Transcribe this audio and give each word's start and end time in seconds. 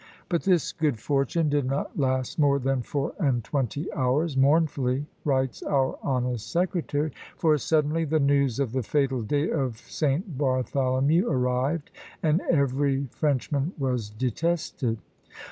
"But 0.29 0.41
this 0.41 0.71
good 0.71 0.97
fortune 0.99 1.47
did 1.47 1.65
not 1.65 1.95
last 1.99 2.39
more 2.39 2.57
than 2.57 2.81
four 2.81 3.13
and 3.19 3.43
twenty 3.43 3.87
hours," 3.93 4.35
mournfully 4.35 5.05
writes 5.23 5.61
our 5.61 5.99
honest 6.01 6.51
secretary; 6.51 7.11
"for 7.37 7.55
suddenly 7.59 8.05
the 8.05 8.19
news 8.19 8.59
of 8.59 8.71
the 8.71 8.81
fatal 8.81 9.21
day 9.21 9.51
of 9.51 9.77
St. 9.77 10.39
Bartholomew 10.39 11.29
arrived, 11.29 11.91
and 12.23 12.41
every 12.49 13.09
Frenchman 13.11 13.73
was 13.77 14.09
detested." 14.09 14.97